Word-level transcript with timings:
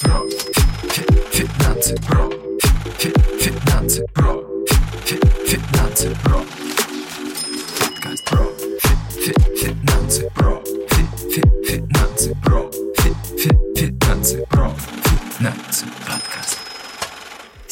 про 0.00 0.22
финансы 1.30 1.94
про 1.96 2.30
финансы 2.98 4.06
про 4.14 4.42
финансы 5.46 6.16
про 6.22 6.44
подкаст 7.78 8.24
про 8.24 8.44
финансы 9.56 10.30
про 10.34 10.62
финансы 11.66 12.34
про 12.42 12.70
финансы 13.76 14.46
про 14.48 14.72
финансы 15.38 15.86
подкаст 16.06 16.59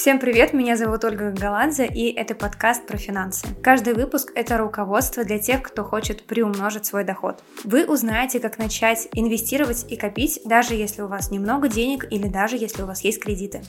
Всем 0.08 0.20
привет, 0.20 0.54
меня 0.54 0.74
зовут 0.78 1.04
Ольга 1.04 1.30
Галадзе, 1.32 1.86
и 1.86 2.10
это 2.10 2.34
подкаст 2.34 2.86
про 2.86 2.96
финансы. 2.96 3.46
Каждый 3.62 3.92
выпуск— 3.92 4.32
это 4.34 4.56
руководство 4.56 5.22
для 5.22 5.38
тех, 5.38 5.60
кто 5.62 5.84
хочет 5.84 6.24
приумножить 6.24 6.86
свой 6.86 7.04
доход. 7.04 7.42
Вы 7.62 7.84
узнаете, 7.84 8.40
как 8.40 8.56
начать 8.56 9.06
инвестировать 9.12 9.84
и 9.86 9.96
копить, 9.96 10.40
даже 10.46 10.72
если 10.72 11.02
у 11.02 11.08
вас 11.08 11.30
немного 11.30 11.68
денег 11.68 12.10
или 12.10 12.26
даже 12.26 12.56
если 12.56 12.84
у 12.84 12.86
вас 12.86 13.02
есть 13.02 13.22
кредиты. 13.22 13.60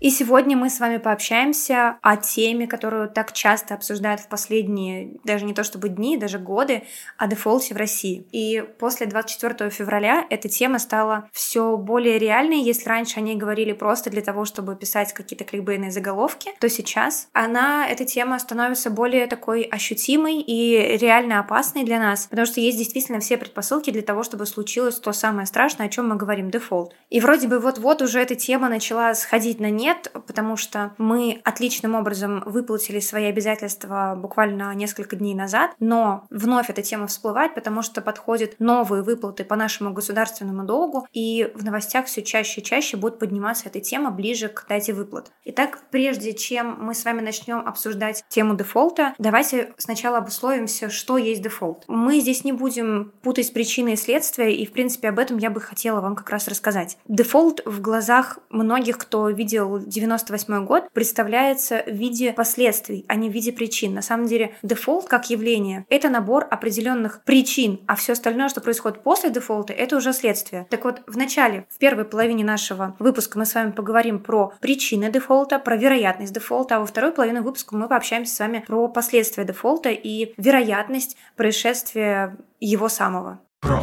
И 0.00 0.08
сегодня 0.08 0.56
мы 0.56 0.70
с 0.70 0.80
вами 0.80 0.96
пообщаемся 0.96 1.98
о 2.00 2.16
теме, 2.16 2.66
которую 2.66 3.10
так 3.10 3.32
часто 3.34 3.74
обсуждают 3.74 4.22
в 4.22 4.28
последние, 4.28 5.18
даже 5.24 5.44
не 5.44 5.52
то 5.52 5.62
чтобы 5.62 5.90
дни, 5.90 6.16
даже 6.16 6.38
годы, 6.38 6.84
о 7.18 7.26
дефолте 7.26 7.74
в 7.74 7.76
России. 7.76 8.26
И 8.32 8.64
после 8.78 9.06
24 9.06 9.68
февраля 9.68 10.24
эта 10.30 10.48
тема 10.48 10.78
стала 10.78 11.28
все 11.32 11.76
более 11.76 12.18
реальной. 12.18 12.62
Если 12.62 12.88
раньше 12.88 13.18
они 13.18 13.36
говорили 13.36 13.72
просто 13.72 14.08
для 14.08 14.22
того, 14.22 14.46
чтобы 14.46 14.74
писать 14.74 15.12
какие-то 15.12 15.44
кликбейные 15.44 15.90
заголовки, 15.90 16.52
то 16.60 16.68
сейчас 16.70 17.28
она, 17.34 17.86
эта 17.86 18.06
тема 18.06 18.38
становится 18.38 18.88
более 18.88 19.26
такой 19.26 19.62
ощутимой 19.62 20.40
и 20.40 20.96
реально 20.96 21.40
опасной 21.40 21.84
для 21.84 21.98
нас, 21.98 22.26
потому 22.26 22.46
что 22.46 22.60
есть 22.60 22.78
действительно 22.78 23.20
все 23.20 23.36
предпосылки 23.36 23.90
для 23.90 24.02
того, 24.02 24.22
чтобы 24.22 24.46
случилось 24.46 24.98
то 24.98 25.12
самое 25.12 25.46
страшное, 25.46 25.88
о 25.88 25.90
чем 25.90 26.08
мы 26.08 26.16
говорим, 26.16 26.50
дефолт. 26.50 26.94
И 27.10 27.20
вроде 27.20 27.48
бы 27.48 27.58
вот-вот 27.58 28.00
уже 28.00 28.20
эта 28.20 28.34
тема 28.34 28.70
начала 28.70 28.99
сходить 29.14 29.60
на 29.60 29.70
нет, 29.70 30.10
потому 30.26 30.56
что 30.56 30.92
мы 30.98 31.40
отличным 31.44 31.94
образом 31.94 32.42
выплатили 32.46 33.00
свои 33.00 33.24
обязательства 33.24 34.14
буквально 34.16 34.74
несколько 34.74 35.16
дней 35.16 35.34
назад, 35.34 35.72
но 35.80 36.24
вновь 36.30 36.70
эта 36.70 36.82
тема 36.82 37.06
всплывает, 37.06 37.54
потому 37.54 37.82
что 37.82 38.00
подходят 38.00 38.56
новые 38.58 39.02
выплаты 39.02 39.44
по 39.44 39.56
нашему 39.56 39.92
государственному 39.92 40.64
долгу, 40.64 41.06
и 41.12 41.50
в 41.54 41.64
новостях 41.64 42.06
все 42.06 42.22
чаще 42.22 42.60
и 42.60 42.64
чаще 42.64 42.96
будет 42.96 43.18
подниматься 43.18 43.68
эта 43.68 43.80
тема 43.80 44.10
ближе 44.10 44.48
к 44.48 44.66
дате 44.68 44.92
выплат. 44.92 45.32
Итак, 45.44 45.80
прежде 45.90 46.32
чем 46.32 46.76
мы 46.80 46.94
с 46.94 47.04
вами 47.04 47.20
начнем 47.20 47.58
обсуждать 47.58 48.24
тему 48.28 48.54
дефолта, 48.56 49.14
давайте 49.18 49.72
сначала 49.78 50.18
обусловимся, 50.18 50.90
что 50.90 51.18
есть 51.18 51.42
дефолт. 51.42 51.84
Мы 51.88 52.20
здесь 52.20 52.44
не 52.44 52.52
будем 52.52 53.12
путать 53.22 53.52
причины 53.52 53.94
и 53.94 53.96
следствия, 53.96 54.54
и, 54.54 54.66
в 54.66 54.72
принципе, 54.72 55.08
об 55.08 55.18
этом 55.18 55.38
я 55.38 55.50
бы 55.50 55.60
хотела 55.60 56.00
вам 56.00 56.16
как 56.16 56.30
раз 56.30 56.48
рассказать. 56.48 56.98
Дефолт 57.06 57.62
в 57.64 57.80
глазах 57.80 58.38
многих, 58.50 58.89
кто 58.98 59.28
видел 59.28 59.78
98 59.78 60.64
год 60.64 60.90
представляется 60.92 61.82
в 61.86 61.90
виде 61.90 62.32
последствий, 62.32 63.04
а 63.08 63.14
не 63.14 63.28
в 63.30 63.32
виде 63.32 63.52
причин. 63.52 63.94
На 63.94 64.02
самом 64.02 64.26
деле, 64.26 64.54
дефолт 64.62 65.06
как 65.08 65.30
явление— 65.30 65.86
это 65.88 66.08
набор 66.08 66.46
определенных 66.50 67.22
причин, 67.24 67.80
а 67.86 67.96
все 67.96 68.12
остальное, 68.12 68.48
что 68.48 68.60
происходит 68.60 69.02
после 69.02 69.30
дефолта, 69.30 69.72
это 69.72 69.96
уже 69.96 70.12
следствие. 70.12 70.66
Так 70.70 70.84
вот, 70.84 71.02
в 71.06 71.16
начале, 71.16 71.66
в 71.70 71.78
первой 71.78 72.04
половине 72.04 72.44
нашего 72.44 72.96
выпуска 72.98 73.38
мы 73.38 73.46
с 73.46 73.54
вами 73.54 73.70
поговорим 73.70 74.20
про 74.20 74.52
причины 74.60 75.10
дефолта, 75.10 75.58
про 75.58 75.76
вероятность 75.76 76.32
дефолта, 76.32 76.76
а 76.76 76.80
во 76.80 76.86
второй 76.86 77.12
половине 77.12 77.40
выпуска 77.40 77.76
мы 77.76 77.88
пообщаемся 77.88 78.34
с 78.34 78.38
вами 78.38 78.64
про 78.66 78.88
последствия 78.88 79.44
дефолта 79.44 79.90
и 79.90 80.34
вероятность 80.36 81.16
происшествия 81.36 82.36
его 82.60 82.88
самого. 82.88 83.40
про 83.60 83.82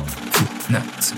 финансы 0.68 1.16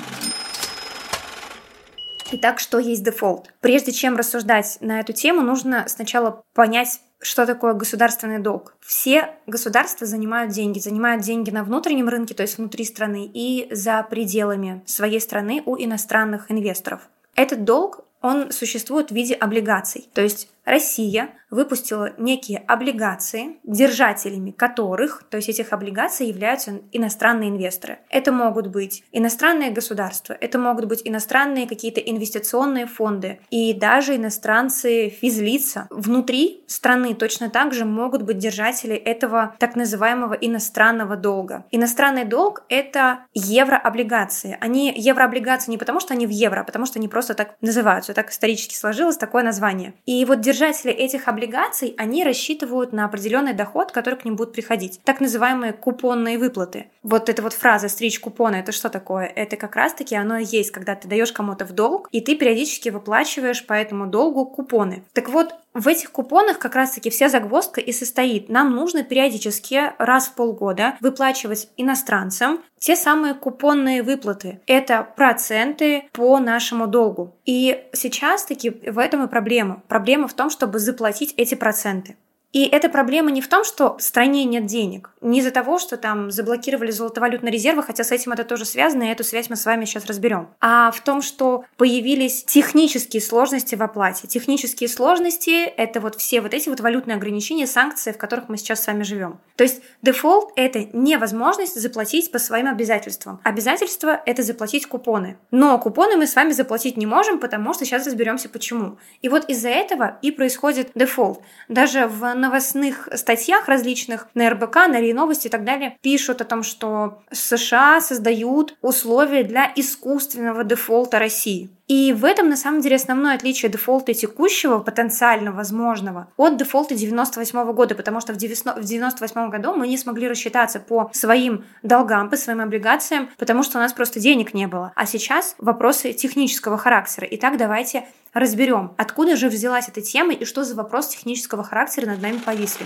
Итак, 2.32 2.60
что 2.60 2.78
есть 2.78 3.04
дефолт? 3.04 3.52
Прежде 3.60 3.92
чем 3.92 4.16
рассуждать 4.16 4.78
на 4.82 5.00
эту 5.00 5.14
тему, 5.14 5.42
нужно 5.42 5.86
сначала 5.88 6.44
понять, 6.54 7.02
что 7.20 7.46
такое 7.48 7.74
государственный 7.74 8.40
долг. 8.40 8.76
Все 8.82 9.32
государства 9.48 10.06
занимают 10.06 10.52
деньги, 10.52 10.80
занимают 10.80 11.24
деньги 11.24 11.50
на 11.50 11.64
внутреннем 11.64 12.08
рынке, 12.08 12.36
то 12.36 12.44
есть 12.44 12.58
внутри 12.58 12.86
страны, 12.86 13.30
и 13.34 13.68
за 13.72 14.04
пределами 14.04 14.84
своей 14.86 15.20
страны 15.20 15.64
у 15.66 15.76
иностранных 15.76 16.52
инвесторов. 16.52 17.10
Этот 17.36 17.64
долг, 17.64 18.06
он 18.22 18.52
существует 18.52 19.10
в 19.10 19.16
виде 19.16 19.34
облигаций, 19.34 20.08
то 20.14 20.22
есть 20.22 20.50
Россия 20.70 21.30
выпустила 21.50 22.14
некие 22.20 22.60
облигации, 22.60 23.58
держателями 23.64 24.52
которых, 24.52 25.24
то 25.30 25.38
есть 25.38 25.50
этих 25.50 25.74
облигаций 25.74 26.28
являются 26.28 26.82
иностранные 26.92 27.50
инвесторы. 27.50 27.98
Это 28.12 28.32
могут 28.32 28.68
быть 28.68 29.04
иностранные 29.12 29.72
государства, 29.72 30.38
это 30.40 30.60
могут 30.60 30.86
быть 30.86 31.02
иностранные 31.04 31.68
какие-то 31.68 32.00
инвестиционные 32.02 32.86
фонды 32.86 33.40
и 33.50 33.74
даже 33.74 34.16
иностранцы 34.16 35.10
физлица. 35.10 35.88
Внутри 35.90 36.64
страны 36.68 37.16
точно 37.16 37.50
так 37.50 37.74
же 37.74 37.86
могут 37.86 38.22
быть 38.22 38.38
держатели 38.38 38.96
этого 38.96 39.56
так 39.58 39.76
называемого 39.76 40.34
иностранного 40.34 41.16
долга. 41.16 41.66
Иностранный 41.72 42.26
долг— 42.26 42.64
это 42.70 43.22
еврооблигации. 43.34 44.56
Они 44.62 44.94
еврооблигации 44.96 45.72
не 45.72 45.80
потому, 45.80 46.00
что 46.00 46.14
они 46.14 46.28
в 46.28 46.30
евро, 46.30 46.62
а 46.62 46.64
потому 46.64 46.86
что 46.86 47.00
они 47.00 47.08
просто 47.08 47.34
так 47.34 47.56
называются. 47.62 48.14
Так 48.14 48.30
исторически 48.30 48.76
сложилось 48.76 49.18
такое 49.18 49.42
название. 49.42 49.96
И 50.06 50.24
вот 50.26 50.42
держатели 50.42 50.59
держатели 50.60 50.92
этих 50.92 51.28
облигаций, 51.28 51.96
они 51.98 52.24
рассчитывают 52.26 52.92
на 52.92 53.06
определенный 53.06 53.54
доход, 53.54 53.92
который 53.92 54.16
к 54.16 54.26
ним 54.26 54.36
будет 54.36 54.52
приходить. 54.52 55.00
Так 55.06 55.22
называемые 55.22 55.72
купонные 55.72 56.38
выплаты. 56.38 56.88
Вот 57.02 57.30
эта 57.30 57.42
вот 57.42 57.54
фраза 57.54 57.88
«стричь 57.88 58.20
купоны»— 58.20 58.56
это 58.58 58.74
что 58.74 58.90
такое? 58.90 59.26
Это 59.26 59.56
как 59.56 59.76
раз-таки 59.78 60.16
оно 60.16 60.38
и 60.38 60.44
есть, 60.46 60.72
когда 60.72 60.96
ты 60.96 61.08
даешь 61.08 61.32
кому-то 61.32 61.66
в 61.66 61.72
долг, 61.72 62.10
и 62.12 62.20
ты 62.20 62.36
периодически 62.36 62.90
выплачиваешь 62.90 63.66
по 63.66 63.74
этому 63.74 64.08
долгу 64.08 64.46
купоны. 64.46 65.04
Так 65.14 65.30
вот, 65.30 65.56
в 65.74 65.88
этих 65.88 66.12
купонах 66.12 66.60
как 66.60 66.76
раз-таки 66.76 67.10
вся 67.10 67.30
загвоздка 67.30 67.80
и 67.82 67.92
состоит. 67.92 68.50
Нам 68.50 68.76
нужно 68.76 69.04
периодически 69.04 69.94
раз 69.98 70.28
в 70.28 70.34
полгода 70.34 70.96
выплачивать 71.00 71.70
иностранцам 71.78 72.64
те 72.80 72.96
самые 72.96 73.34
купонные 73.34 74.04
выплаты. 74.04 74.62
Это 74.66 75.08
проценты 75.16 76.10
по 76.12 76.40
нашему 76.40 76.88
долгу. 76.88 77.36
И 77.46 77.86
сейчас 77.94 78.46
таки 78.46 78.70
в 78.70 78.98
этом 78.98 79.26
и 79.26 79.28
проблема. 79.28 79.84
Проблема 79.88 80.28
в 80.28 80.34
том, 80.34 80.50
чтобы 80.50 80.80
заплатить 80.80 81.34
эти 81.38 81.56
проценты. 81.56 82.18
И 82.52 82.66
эта 82.66 82.90
проблема 82.90 83.30
не 83.30 83.42
в 83.42 83.48
том, 83.48 83.64
что 83.64 83.98
в 83.98 84.02
стране 84.02 84.44
нет 84.44 84.66
денег, 84.66 85.12
не 85.22 85.40
из-за 85.40 85.52
того, 85.52 85.78
что 85.78 85.98
там 85.98 86.32
заблокировали 86.32 86.90
золотовалютные 86.90 87.52
резервы, 87.52 87.84
хотя 87.84 88.04
с 88.04 88.12
этим 88.12 88.32
это 88.32 88.44
тоже 88.44 88.66
связано, 88.66 89.04
и 89.04 89.08
эту 89.08 89.24
связь 89.24 89.50
мы 89.50 89.56
с 89.56 89.66
вами 89.66 89.86
сейчас 89.86 90.06
разберем, 90.06 90.50
а 90.60 90.90
в 90.92 91.02
том, 91.02 91.22
что 91.22 91.66
появились 91.78 92.44
технические 92.44 93.22
сложности 93.22 93.76
в 93.76 93.84
оплате. 93.84 94.28
Технические 94.28 94.90
сложности— 94.90 95.66
это 95.78 96.00
вот 96.00 96.16
все 96.16 96.42
вот 96.42 96.54
эти 96.56 96.70
вот 96.70 96.80
валютные 96.80 97.18
ограничения, 97.18 97.68
санкции, 97.68 98.12
в 98.12 98.18
которых 98.18 98.50
мы 98.50 98.58
сейчас 98.58 98.84
с 98.84 98.88
вами 98.88 99.04
живем. 99.04 99.40
То 99.56 99.64
есть 99.64 99.82
дефолт— 100.02 100.52
это 100.56 100.88
невозможность 100.94 101.80
заплатить 101.80 102.32
по 102.32 102.40
своим 102.40 102.68
обязательствам. 102.68 103.42
Обязательство— 103.44 104.22
это 104.26 104.42
заплатить 104.42 104.88
купоны. 104.88 105.38
Но 105.52 105.78
купоны 105.78 106.18
мы 106.18 106.26
с 106.26 106.36
вами 106.36 106.54
заплатить 106.54 106.98
не 106.98 107.06
можем, 107.06 107.40
потому 107.40 107.74
что 107.74 107.86
сейчас 107.86 108.08
разберемся 108.08 108.50
почему. 108.50 108.98
И 109.22 109.30
вот 109.30 109.48
из-за 109.50 109.70
этого 109.70 110.18
и 110.22 110.32
происходит 110.32 110.92
дефолт. 110.96 111.42
Даже 111.68 112.08
в 112.08 112.39
новостных 112.40 113.10
статьях 113.14 113.68
различных 113.68 114.28
на 114.34 114.50
РБК, 114.50 114.76
на 114.88 115.00
РИА 115.00 115.14
Новости 115.14 115.48
и 115.48 115.50
так 115.50 115.64
далее 115.64 115.98
пишут 116.02 116.42
о 116.42 116.46
том, 116.46 116.64
что 116.64 117.22
США 117.32 118.02
создают 118.02 118.76
условия 118.82 119.44
для 119.44 119.72
искусственного 119.76 120.64
дефолта 120.64 121.20
России. 121.20 121.70
И 121.90 122.14
в 122.14 122.24
этом, 122.24 122.50
на 122.50 122.56
самом 122.56 122.82
деле, 122.82 122.98
основное 122.98 123.34
отличие 123.34 123.72
дефолта 123.72 124.14
текущего, 124.14 124.78
потенциально 124.78 125.52
возможного, 125.52 126.28
от 126.38 126.56
дефолта 126.56 126.94
98 126.94 127.74
года, 127.74 127.96
потому 127.96 128.22
что 128.22 128.32
в 128.32 128.38
98 128.38 129.50
году 129.50 129.74
мы 129.74 129.88
не 129.88 129.98
смогли 129.98 130.28
рассчитаться 130.28 130.80
по 130.80 131.10
своим 131.14 131.66
долгам, 131.82 132.30
по 132.30 132.38
своим 132.38 132.62
облигациям, 132.62 133.30
потому 133.40 133.64
что 133.64 133.80
у 133.80 133.82
нас 133.82 133.92
просто 133.92 134.20
денег 134.20 134.54
не 134.54 134.68
было. 134.68 134.94
А 134.96 135.08
сейчас 135.08 135.56
вопросы 135.58 136.14
технического 136.14 136.78
характера. 136.78 137.28
Итак, 137.32 137.58
давайте 137.58 138.06
разберем, 138.34 138.94
откуда 138.98 139.36
же 139.36 139.50
взялась 139.50 139.88
эта 139.88 140.02
тема 140.02 140.34
и 140.34 140.46
что 140.46 140.64
за 140.64 140.76
вопрос 140.76 141.10
технического 141.10 141.64
характера 141.64 142.08
над 142.08 142.22
нами 142.22 142.38
повисли. 142.38 142.86